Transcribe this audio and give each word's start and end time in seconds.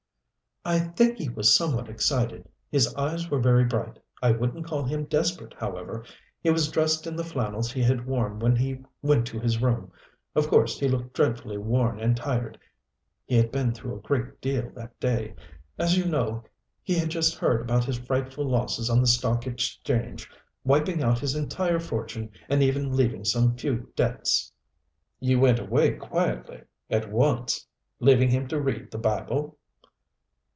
"I 0.63 0.77
think 0.77 1.17
he 1.17 1.27
was 1.27 1.51
somewhat 1.55 1.89
excited. 1.89 2.47
His 2.69 2.93
eyes 2.93 3.31
were 3.31 3.39
very 3.39 3.65
bright. 3.65 3.97
I 4.21 4.29
wouldn't 4.29 4.67
call 4.67 4.83
him 4.83 5.05
desperate, 5.05 5.55
however. 5.57 6.05
He 6.43 6.51
was 6.51 6.69
dressed 6.69 7.07
in 7.07 7.15
the 7.15 7.23
flannels 7.23 7.71
he 7.71 7.81
had 7.81 8.05
worn 8.05 8.37
when 8.37 8.55
he 8.55 8.83
went 9.01 9.25
to 9.27 9.39
his 9.39 9.59
room. 9.59 9.91
Of 10.35 10.49
course 10.49 10.79
he 10.79 10.87
looked 10.87 11.15
dreadfully 11.15 11.57
worn 11.57 11.99
and 11.99 12.15
tired 12.15 12.59
he 13.25 13.37
had 13.37 13.51
been 13.51 13.73
through 13.73 13.95
a 13.97 14.01
great 14.01 14.39
deal 14.39 14.69
that 14.75 14.99
day. 14.99 15.33
As 15.79 15.97
you 15.97 16.05
know 16.05 16.43
he 16.83 16.93
had 16.93 17.09
just 17.09 17.39
heard 17.39 17.61
about 17.61 17.85
his 17.85 17.97
frightful 17.97 18.45
losses 18.47 18.87
on 18.87 19.01
the 19.01 19.07
stock 19.07 19.47
exchange, 19.47 20.29
wiping 20.63 21.01
out 21.01 21.17
his 21.17 21.35
entire 21.35 21.79
fortune 21.79 22.29
and 22.49 22.61
even 22.61 22.95
leaving 22.95 23.25
some 23.25 23.57
few 23.57 23.89
debts." 23.95 24.51
"You 25.19 25.39
went 25.39 25.57
away 25.57 25.93
quietly 25.95 26.61
at 26.87 27.11
once? 27.11 27.65
Leaving 27.99 28.29
him 28.29 28.47
to 28.49 28.61
read 28.61 28.91
the 28.91 28.99
Bible?" 28.99 29.57